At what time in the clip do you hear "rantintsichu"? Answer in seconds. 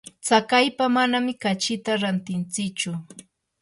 2.01-2.91